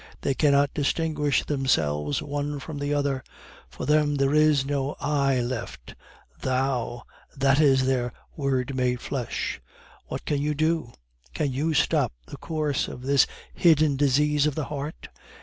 They 0.21 0.33
cannot 0.33 0.73
distinguish 0.73 1.43
themselves 1.43 2.23
one 2.23 2.57
from 2.59 2.79
the 2.79 2.91
other; 2.91 3.23
for 3.69 3.85
them 3.85 4.15
there 4.15 4.33
is 4.33 4.65
no 4.65 4.95
'I' 4.99 5.41
left. 5.41 5.93
Thou 6.41 7.03
that 7.37 7.59
is 7.59 7.85
their 7.85 8.11
Word 8.35 8.73
made 8.75 8.99
flesh. 8.99 9.61
What 10.07 10.25
can 10.25 10.41
you 10.41 10.55
do? 10.55 10.91
Can 11.35 11.53
you 11.53 11.75
stop 11.75 12.13
the 12.25 12.37
course 12.37 12.87
of 12.87 13.03
this 13.03 13.27
'hidden 13.53 13.95
disease 13.95 14.47
of 14.47 14.55
the 14.55 14.65
heart'? 14.73 15.07